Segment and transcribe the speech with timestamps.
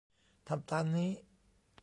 [0.47, 1.11] ทำตามนี้